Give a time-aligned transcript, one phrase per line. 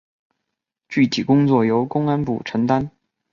[0.89, 2.89] 具体工作由公安部承担。